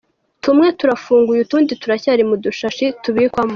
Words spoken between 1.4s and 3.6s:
utundi turacyari mu dushashi tubikwamo.